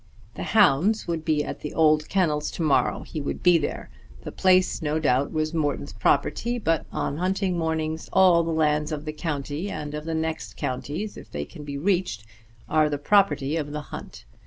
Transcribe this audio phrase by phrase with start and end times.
[0.33, 3.01] The hounds would be at the old kennels to morrow.
[3.01, 3.91] He would be there.
[4.23, 9.05] The place no doubt was Morton's property, but on hunting mornings all the lands of
[9.05, 12.25] the county, and of the next counties if they can be reached,
[12.67, 14.25] are the property of the hunt.